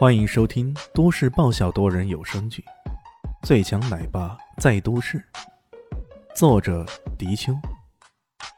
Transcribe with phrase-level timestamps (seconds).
[0.00, 2.64] 欢迎收听都市爆笑多人有声剧
[3.46, 5.18] 《最强奶爸在都市》，
[6.34, 6.86] 作者：
[7.18, 7.52] 迪秋，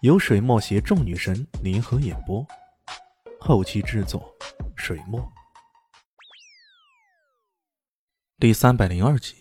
[0.02, 2.46] 由水墨携众女神联合演播，
[3.40, 4.32] 后期制作：
[4.76, 5.20] 水墨。
[8.38, 9.34] 第三百零二集，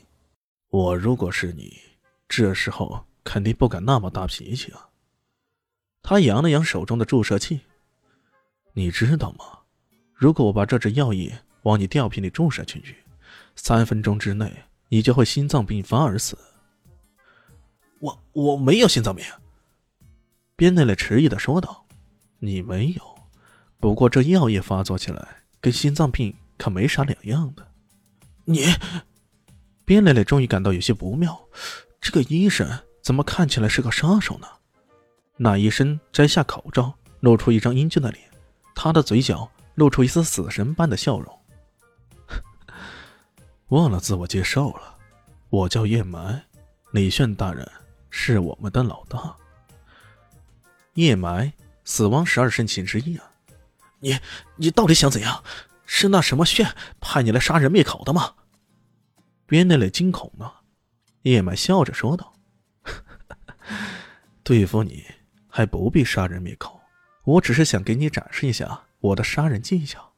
[0.69, 1.79] 我如果是你，
[2.27, 4.89] 这时候肯定不敢那么大脾气啊。
[6.01, 7.61] 他扬了扬手中的注射器，
[8.73, 9.59] 你知道吗？
[10.15, 11.43] 如果我把这支药液……
[11.63, 12.97] 往你吊瓶里注射进去，
[13.55, 14.51] 三分钟之内
[14.89, 16.37] 你就会心脏病发而死。
[17.99, 19.25] 我我没有心脏病。
[20.55, 21.85] 边内磊迟疑的说道
[22.39, 23.01] ：“你没有，
[23.79, 27.67] 不过这药液发作起来跟心脏病可没啥两样的。”
[28.45, 28.65] 你，
[29.85, 31.39] 边磊磊终于感到有些不妙，
[31.99, 32.67] 这个医生
[33.01, 34.47] 怎么看起来是个杀手呢？
[35.37, 38.23] 那医生摘下口罩，露出一张英俊的脸，
[38.75, 41.40] 他的嘴角露出一丝死神般的笑容。
[43.71, 44.97] 忘了自我介绍了，
[45.49, 46.43] 我叫叶埋，
[46.91, 47.65] 李炫大人
[48.09, 49.33] 是我们的老大。
[50.95, 51.53] 叶埋，
[51.85, 53.31] 死亡十二圣骑之一啊！
[54.01, 54.19] 你
[54.57, 55.41] 你到底想怎样？
[55.85, 58.33] 是那什么炫派你来杀人灭口的吗？
[59.45, 60.51] 边内磊惊恐呢。
[61.21, 62.33] 叶埋笑着说道
[64.43, 65.05] ：“对付你
[65.47, 66.81] 还不必杀人灭口，
[67.23, 70.11] 我只是想给你展示一下我的杀人技巧。”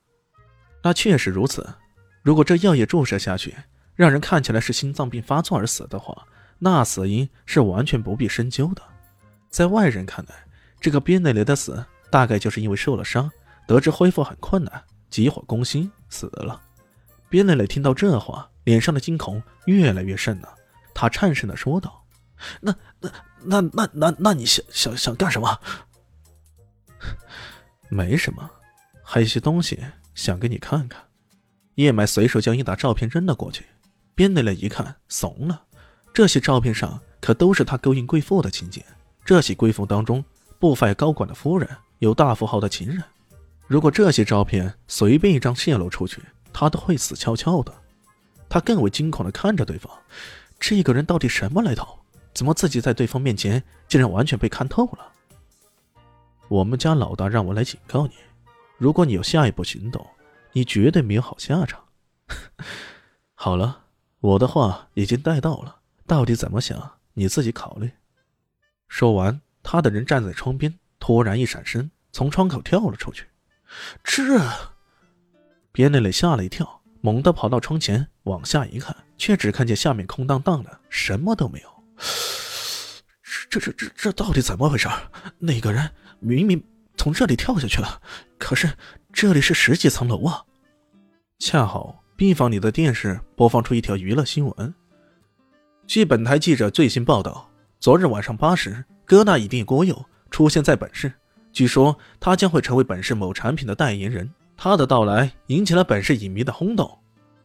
[0.81, 1.75] 那确实如此。
[2.23, 3.53] 如果这药液注射下去，
[3.95, 6.25] 让人看起来是心脏病发作而死的话，
[6.57, 8.81] 那死因是完全不必深究的。
[9.49, 10.33] 在外人看来，
[10.79, 13.29] 这个边内雷的死大概就是因为受了伤，
[13.67, 16.59] 得知恢复很困难，急火攻心死了。
[17.29, 20.55] 边内雷听到这话，脸上的惊恐越来越甚了，
[20.93, 22.05] 他颤声的说道
[22.61, 23.11] ：“那、那、
[23.43, 25.59] 那、那、那、那你想想想干什么？
[27.89, 28.49] 没什么，
[29.03, 29.83] 还有些东西
[30.15, 31.03] 想给你看看。”
[31.75, 33.65] 叶买随手将一沓照片扔了过去，
[34.13, 35.63] 边内了一看，怂了。
[36.13, 38.85] 这些照片上可都是他勾引贵妇的情节，
[39.25, 40.23] 这些贵妇当中
[40.59, 41.67] 不乏高管的夫人，
[41.99, 43.03] 有大富豪的情人。
[43.65, 46.21] 如果这些照片随便一张泄露出去，
[46.51, 47.73] 他都会死翘翘的。
[48.47, 49.91] 他更为惊恐的看着对方，
[50.59, 51.97] 这个人到底什么来头？
[52.33, 55.11] 怎么自己在对方面前竟然完全被看透了？
[56.49, 58.13] 我们家老大让我来警告你，
[58.77, 60.05] 如果你有下一步行动。
[60.53, 61.83] 你绝对没有好下场。
[63.35, 63.83] 好了，
[64.19, 67.91] 我的话已经带到了，到底怎么想你自己考虑。
[68.87, 73.27] 说完，他的人站在窗边，突然一闪身，从窗口跳了出去。
[74.03, 74.39] 这，
[75.71, 81.83] 边内磊吓了一跳，猛地跑到窗前，往下一看，却只看见下面空荡荡的，什么都没有。
[83.49, 84.87] 这这这这到底怎么回事？
[85.39, 86.63] 那个人明明
[86.95, 88.01] 从这里跳下去了，
[88.37, 88.69] 可是。
[89.13, 90.43] 这里是十几层楼啊！
[91.37, 94.73] 恰好病房里的电视播放出一条娱乐新闻。
[95.85, 97.47] 据本台记者最新报道，
[97.79, 101.13] 昨日晚上八时，哥大影帝郭佑出现在本市。
[101.53, 104.29] 据说他将会成为本市某产品的代言人。
[104.57, 106.99] 他的到来引起了本市影迷的轰动。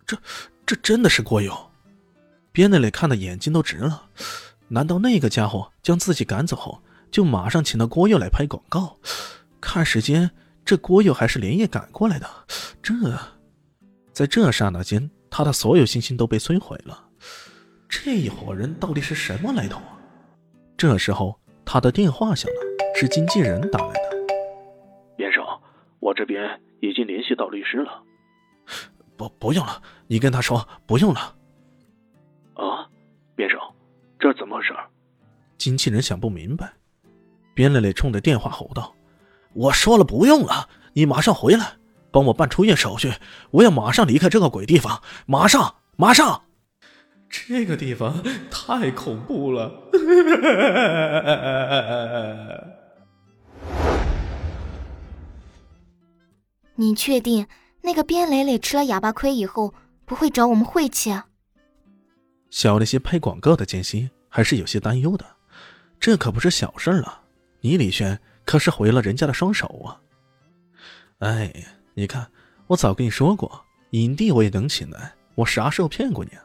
[0.07, 0.17] 这，
[0.65, 1.55] 这真的是郭佑？
[2.51, 4.07] 边内里看的眼睛都直了。
[4.69, 8.97] 难道那个家伙将自己赶走后，就马上请了郭佑来拍广告？
[9.61, 10.31] 看时间。
[10.69, 12.27] 这郭佑还是连夜赶过来的，
[12.83, 12.93] 这，
[14.13, 17.09] 在这刹那间，他的所有信心都被摧毁了。
[17.89, 19.99] 这一伙人到底是什么来头啊？
[20.77, 22.61] 这时候，他的电话响了，
[22.95, 24.35] 是经纪人打来的。
[25.17, 25.59] 边少，
[26.01, 28.03] 我这边已经联系到律师了。
[29.17, 31.35] 不，不用了，你跟他说不用了。
[32.57, 32.87] 啊，
[33.35, 33.75] 边少，
[34.21, 34.75] 这怎么回事？
[35.57, 36.71] 经纪人想不明白。
[37.55, 38.95] 边磊磊冲着电话吼道。
[39.59, 41.79] 我说了不用了，你马上回来，
[42.13, 43.13] 帮我办出院手续。
[43.51, 46.43] 我要马上离开这个鬼地方，马上，马上！
[47.29, 49.73] 这个地方太恐怖了。
[56.77, 57.45] 你确定
[57.83, 59.75] 那个边磊磊吃了哑巴亏以后
[60.05, 61.27] 不会找我们晦气啊？
[62.49, 65.27] 小那些拍广告的间隙还是有些担忧的，
[65.99, 67.23] 这可不是小事了。
[67.63, 68.21] 你李轩。
[68.49, 70.01] 可是毁了人家的双手啊！
[71.19, 71.53] 哎，
[71.93, 72.33] 你看，
[72.67, 76.43] 我早跟你说过，影帝我也能请来，我啥时候骗过你啊？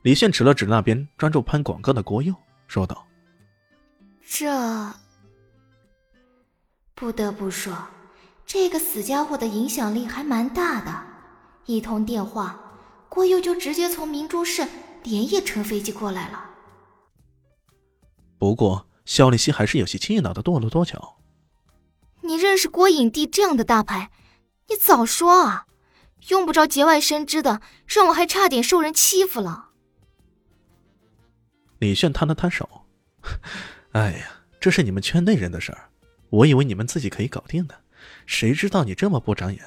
[0.00, 2.34] 李现指了指那边专注拍广告的郭佑，
[2.66, 3.06] 说道
[4.26, 4.90] ：“这
[6.94, 7.76] 不得不说，
[8.46, 11.02] 这个死家伙的影响力还蛮大的。
[11.66, 12.58] 一通电话，
[13.10, 14.66] 郭佑就直接从明珠市
[15.02, 16.48] 连夜乘飞机过来了。
[18.38, 21.16] 不过。”肖立西还是有些气恼的，跺了跺脚。
[22.22, 24.10] 你认识郭影帝这样的大牌，
[24.68, 25.66] 你早说啊！
[26.28, 29.68] 用不着节外生枝的，让我还差点受人欺负了。
[31.80, 32.86] 李炫摊了摊手
[33.92, 34.26] ：“哎呀，
[34.58, 35.90] 这是你们圈内人的事儿，
[36.30, 37.78] 我以为你们自己可以搞定的，
[38.24, 39.62] 谁知道你这么不长眼。”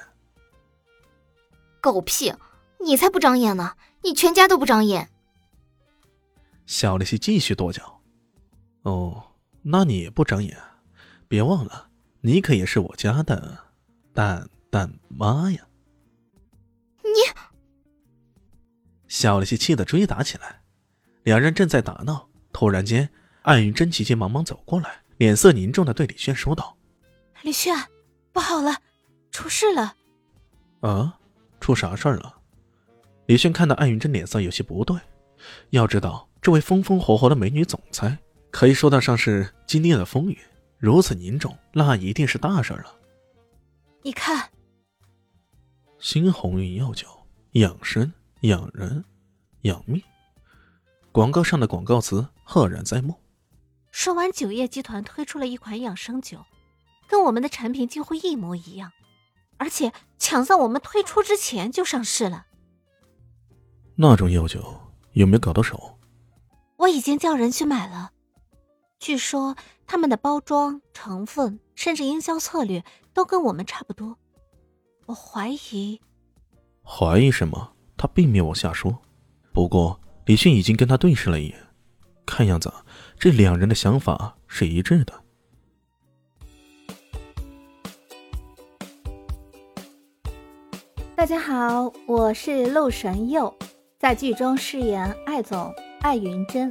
[1.80, 2.34] 狗屁！
[2.80, 5.10] 你才不长眼呢，你全家都不长眼。
[6.66, 8.00] 小丽西继续跺脚
[8.82, 9.27] ：“哦，
[9.70, 10.56] 那你也不长眼？
[11.28, 11.90] 别忘了，
[12.22, 13.58] 你可也是我家的
[14.14, 15.66] 蛋蛋妈呀！”
[17.04, 17.10] 你，
[19.08, 20.62] 小了些气的追打起来。
[21.24, 23.10] 两人正在打闹，突然间，
[23.42, 26.78] 艾云真急急忙忙走过来，脸色凝重的对李炫说道
[27.42, 27.76] ：“李炫，
[28.32, 28.74] 不好了，
[29.30, 29.94] 出事了！”
[30.80, 31.18] 啊，
[31.60, 32.36] 出啥事儿了？
[33.26, 34.98] 李炫看到艾云真脸色有些不对，
[35.70, 38.16] 要知道这位风风火火的美女总裁，
[38.58, 40.36] 可以说得上是经历了风雨，
[40.78, 42.92] 如此凝重，那一定是大事了。
[44.02, 44.50] 你看，
[46.00, 47.06] 新鸿运药酒，
[47.52, 49.04] 养生、养人、
[49.60, 50.02] 养命。
[51.12, 53.14] 广告上的广告词赫然在目。
[53.92, 56.44] 说完，酒业集团推出了一款养生酒，
[57.06, 58.90] 跟我们的产品几乎一模一样，
[59.58, 62.46] 而且抢在我们推出之前就上市了。
[63.94, 64.80] 那种药酒
[65.12, 65.96] 有没有搞到手？
[66.78, 68.10] 我已经叫人去买了。
[68.98, 69.56] 据说
[69.86, 72.84] 他们的包装、成分，甚至营销策略
[73.14, 74.16] 都跟我们差不多。
[75.06, 76.00] 我怀疑。
[76.82, 77.72] 怀疑什么？
[77.96, 78.98] 他并没有往下说。
[79.52, 80.00] 不过。
[80.26, 81.58] 李迅已经跟他对视了一眼，
[82.26, 82.70] 看样子
[83.18, 85.24] 这两人的想法是一致的。
[91.16, 93.56] 大家好，我是陆神佑，
[93.98, 95.72] 在剧中饰演艾总
[96.02, 96.70] 艾云珍。